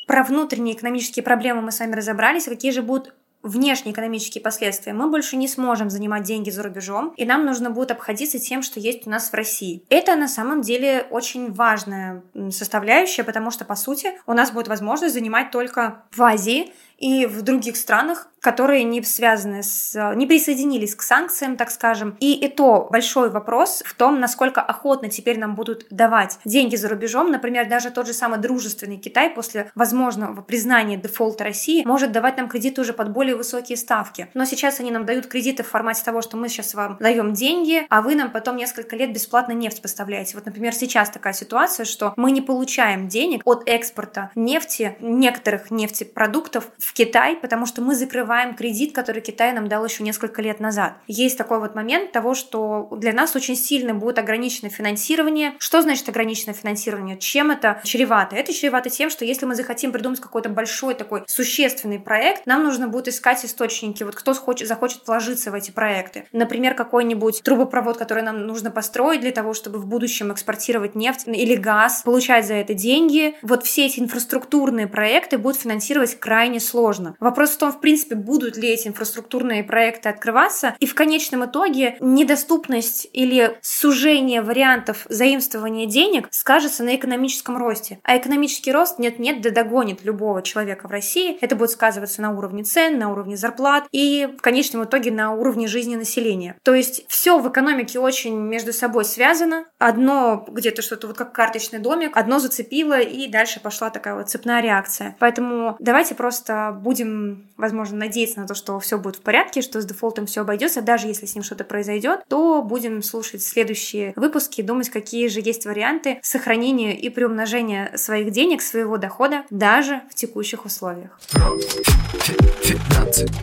Про 0.06 0.24
внутренние 0.24 0.76
экономические 0.76 1.24
проблемы 1.24 1.62
мы 1.62 1.72
с 1.72 1.80
вами 1.80 1.96
разобрались. 1.96 2.44
Какие 2.44 2.72
же 2.72 2.82
будут 2.82 3.14
внешние 3.42 3.94
экономические 3.94 4.42
последствия, 4.42 4.94
мы 4.94 5.10
больше 5.10 5.38
не 5.38 5.48
сможем 5.48 5.90
занимать 5.90 6.24
деньги 6.24 6.50
за 6.50 6.64
рубежом, 6.64 7.14
и 7.16 7.24
нам 7.24 7.46
нужно 7.46 7.70
будет 7.70 7.92
обходиться 7.92 8.40
тем, 8.40 8.62
что 8.62 8.80
есть 8.82 9.08
у 9.08 9.10
нас 9.10 9.30
в 9.30 9.34
России. 9.34 9.84
Это 9.90 10.16
на 10.16 10.28
самом 10.28 10.62
деле 10.62 11.06
очень 11.10 11.54
важная 11.54 12.24
составляющая, 12.50 13.24
потому 13.24 13.52
что, 13.52 13.64
по 13.64 13.76
сути, 13.76 14.12
у 14.26 14.34
нас 14.34 14.52
будет 14.52 14.68
возможность 14.68 15.14
занимать 15.14 15.52
только 15.52 16.04
в 16.12 16.22
Азии 16.22 16.74
и 16.98 17.26
в 17.26 17.42
других 17.42 17.78
странах, 17.78 18.30
которые 18.40 18.84
не 18.84 19.02
связаны 19.04 19.64
с, 19.64 20.14
не 20.16 20.26
присоединились 20.26 20.96
к 20.96 21.02
санкциям, 21.02 21.58
так 21.58 21.72
скажем. 21.72 22.16
И, 22.20 22.34
и 22.34 22.48
то 22.48 22.88
большой 22.92 23.30
вопрос 23.30 23.84
в 23.86 23.94
том, 23.94 24.20
насколько 24.20 24.62
охотно 24.62 25.10
теперь 25.10 25.40
нам 25.40 25.56
будут 25.56 25.88
давать 25.90 26.40
деньги 26.46 26.76
за 26.76 26.88
рубежом. 26.90 27.32
Например, 27.32 27.68
даже 27.68 27.92
тот 27.92 28.08
же 28.08 28.14
самый 28.14 28.40
дружественный 28.40 28.98
Китай 28.98 29.30
после 29.30 29.72
возможного 29.76 30.42
признания 30.42 30.98
дефолта 30.98 31.44
России 31.44 31.84
может 31.86 32.12
давать 32.12 32.38
нам 32.38 32.48
кредиты 32.48 32.82
уже 32.82 32.94
под 32.94 33.12
более 33.12 33.36
высокие 33.36 33.78
ставки. 33.78 34.30
Но 34.34 34.46
сейчас 34.46 34.80
они 34.80 34.92
нам 34.92 35.06
дают 35.06 35.28
кредиты 35.28 35.64
в 35.64 35.68
формате 35.68 36.04
того, 36.06 36.22
что 36.22 36.38
мы 36.38 36.48
сейчас 36.48 36.74
вам 36.74 36.98
даем 37.00 37.34
деньги, 37.34 37.86
а 37.90 38.02
вы 38.02 38.16
нам 38.16 38.32
потом 38.32 38.56
несколько 38.56 38.96
лет 38.96 39.12
бесплатно 39.12 39.54
нефть 39.54 39.82
поставляете. 39.82 40.36
Вот, 40.36 40.46
например, 40.46 40.74
сейчас 40.74 41.10
такая 41.10 41.34
ситуация, 41.34 41.86
что 41.86 42.14
мы 42.16 42.32
не 42.32 42.42
получаем 42.42 43.08
денег 43.08 43.42
от 43.46 43.68
экспорта 43.68 44.32
нефти, 44.36 44.96
некоторых 45.00 45.72
нефтепродуктов 45.72 46.70
в 46.88 46.94
Китай, 46.94 47.36
потому 47.36 47.66
что 47.66 47.82
мы 47.82 47.96
закрываем 47.96 48.56
кредит, 48.56 48.96
который 48.96 49.22
Китай 49.22 49.52
нам 49.52 49.68
дал 49.68 49.84
еще 49.84 50.04
несколько 50.04 50.42
лет 50.42 50.62
назад. 50.62 50.94
Есть 51.08 51.38
такой 51.38 51.60
вот 51.60 51.76
момент 51.76 52.14
того, 52.14 52.34
что 52.34 52.88
для 52.92 53.12
нас 53.12 53.36
очень 53.36 53.58
сильно 53.58 53.94
будет 53.94 54.18
ограничено 54.20 54.70
финансирование. 54.70 55.54
Что 55.60 55.82
значит 55.82 56.08
ограниченное 56.08 56.54
финансирование? 56.54 57.18
Чем 57.18 57.52
это 57.52 57.82
чревато? 57.84 58.38
Это 58.38 58.54
чревато 58.54 58.90
тем, 58.90 59.10
что 59.10 59.26
если 59.26 59.46
мы 59.46 59.56
захотим 59.56 59.92
придумать 59.92 60.22
какой-то 60.22 60.48
большой 60.48 60.94
такой 60.94 61.26
существенный 61.28 62.00
проект, 62.00 62.46
нам 62.46 62.64
нужно 62.64 62.88
будет 62.88 63.10
искать 63.10 63.44
источники, 63.44 64.04
вот 64.04 64.16
кто 64.16 64.34
хочет, 64.34 64.70
захочет 64.70 65.06
вложиться 65.06 65.52
в 65.52 65.56
эти 65.56 65.72
проекты. 65.72 66.26
Например, 66.32 66.74
какой-нибудь 66.74 67.44
трубопровод, 67.44 67.98
который 67.98 68.24
нам 68.24 68.48
нужно 68.48 68.72
построить 68.72 69.20
для 69.20 69.32
того, 69.32 69.54
чтобы 69.54 69.80
в 69.80 69.88
будущем 69.88 70.32
экспортировать 70.32 70.96
нефть 70.96 71.28
или 71.28 71.56
газ, 71.56 72.04
получать 72.06 72.48
за 72.48 72.54
это 72.54 72.74
деньги. 72.74 73.36
Вот 73.42 73.66
все 73.66 73.88
эти 73.88 74.00
инфраструктурные 74.00 74.88
проекты 74.88 75.38
будут 75.38 75.60
финансировать 75.60 76.18
крайне 76.18 76.62
сложно 76.62 76.77
сложно. 76.78 77.16
Вопрос 77.20 77.52
в 77.52 77.58
том, 77.58 77.72
в 77.72 77.80
принципе, 77.80 78.14
будут 78.14 78.56
ли 78.56 78.70
эти 78.70 78.88
инфраструктурные 78.88 79.64
проекты 79.64 80.10
открываться, 80.10 80.76
и 80.80 80.86
в 80.86 80.94
конечном 80.94 81.44
итоге 81.46 81.98
недоступность 82.00 83.08
или 83.14 83.58
сужение 83.64 84.44
вариантов 84.44 85.08
заимствования 85.10 85.88
денег 85.88 86.28
скажется 86.30 86.84
на 86.84 86.96
экономическом 86.96 87.58
росте. 87.58 88.00
А 88.04 88.16
экономический 88.16 88.72
рост 88.72 89.00
нет-нет, 89.00 89.42
да 89.42 89.50
догонит 89.50 90.06
любого 90.06 90.44
человека 90.44 90.88
в 90.88 90.92
России. 90.92 91.40
Это 91.42 91.56
будет 91.56 91.72
сказываться 91.72 92.22
на 92.22 92.38
уровне 92.38 92.64
цен, 92.64 93.00
на 93.00 93.12
уровне 93.12 93.38
зарплат 93.38 93.88
и 93.92 94.30
в 94.38 94.42
конечном 94.44 94.84
итоге 94.84 95.10
на 95.10 95.34
уровне 95.34 95.66
жизни 95.66 95.96
населения. 95.96 96.58
То 96.62 96.76
есть 96.76 97.06
все 97.08 97.40
в 97.40 97.50
экономике 97.50 97.98
очень 97.98 98.38
между 98.38 98.72
собой 98.72 99.04
связано. 99.06 99.66
Одно 99.80 100.46
где-то 100.48 100.84
что-то 100.84 101.08
вот 101.08 101.18
как 101.18 101.34
карточный 101.34 101.80
домик, 101.80 102.16
одно 102.16 102.38
зацепило, 102.38 103.00
и 103.00 103.28
дальше 103.28 103.60
пошла 103.60 103.90
такая 103.90 104.14
вот 104.14 104.30
цепная 104.30 104.62
реакция. 104.62 105.16
Поэтому 105.18 105.76
давайте 105.80 106.14
просто 106.14 106.67
будем, 106.72 107.48
возможно, 107.58 107.98
надеяться 107.98 108.40
на 108.40 108.48
то, 108.48 108.56
что 108.56 108.80
все 108.80 108.98
будет 108.98 109.18
в 109.18 109.22
порядке, 109.22 109.62
что 109.62 109.82
с 109.82 109.86
дефолтом 109.86 110.26
все 110.26 110.42
обойдется, 110.42 110.82
даже 110.82 111.08
если 111.08 111.26
с 111.26 111.36
ним 111.36 111.44
что-то 111.44 111.64
произойдет, 111.64 112.22
то 112.28 112.62
будем 112.62 113.02
слушать 113.02 113.42
следующие 113.42 114.14
выпуски, 114.16 114.62
думать, 114.62 114.90
какие 114.90 115.28
же 115.28 115.40
есть 115.40 115.66
варианты 115.66 116.20
сохранения 116.22 116.98
и 116.98 117.10
приумножения 117.10 117.92
своих 117.96 118.32
денег, 118.32 118.62
своего 118.62 118.98
дохода, 118.98 119.44
даже 119.50 120.02
в 120.10 120.16
текущих 120.16 120.66
условиях. 120.66 121.20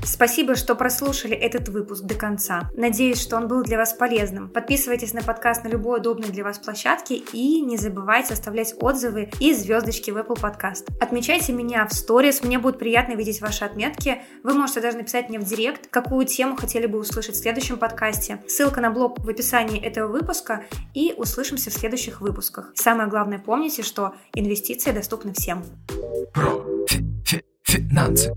Спасибо, 0.04 0.54
что 0.54 0.74
прослушали 0.74 1.34
этот 1.34 1.68
выпуск 1.68 2.04
до 2.04 2.14
конца. 2.14 2.70
Надеюсь, 2.76 3.20
что 3.20 3.36
он 3.36 3.48
был 3.48 3.62
для 3.62 3.78
вас 3.78 3.94
полезным. 3.94 4.48
Подписывайтесь 4.48 5.14
на 5.14 5.22
подкаст 5.22 5.64
на 5.64 5.68
любой 5.68 5.98
удобной 5.98 6.28
для 6.28 6.44
вас 6.44 6.58
площадке 6.58 7.16
и 7.16 7.60
не 7.62 7.76
забывайте 7.76 8.34
оставлять 8.34 8.74
отзывы 8.78 9.30
и 9.40 9.54
звездочки 9.54 10.10
в 10.10 10.18
Apple 10.18 10.40
Podcast. 10.40 10.88
Отмечайте 11.00 11.52
меня 11.52 11.86
в 11.86 11.94
сторис, 11.94 12.42
мне 12.42 12.58
будет 12.58 12.78
приятно 12.78 13.13
видеть 13.14 13.40
ваши 13.40 13.64
отметки. 13.64 14.22
Вы 14.42 14.54
можете 14.54 14.80
даже 14.80 14.96
написать 14.96 15.28
мне 15.28 15.38
в 15.38 15.44
директ, 15.44 15.88
какую 15.88 16.26
тему 16.26 16.56
хотели 16.56 16.86
бы 16.86 16.98
услышать 16.98 17.36
в 17.36 17.38
следующем 17.38 17.78
подкасте. 17.78 18.42
Ссылка 18.48 18.80
на 18.80 18.90
блог 18.90 19.18
в 19.18 19.28
описании 19.28 19.80
этого 19.80 20.10
выпуска 20.10 20.64
и 20.94 21.14
услышимся 21.16 21.70
в 21.70 21.74
следующих 21.74 22.20
выпусках. 22.20 22.72
Самое 22.74 23.08
главное 23.08 23.38
помните, 23.38 23.82
что 23.82 24.14
инвестиции 24.34 24.92
доступны 24.92 25.32
всем. 25.32 25.64
Про 26.32 26.64
финансы. 27.62 28.32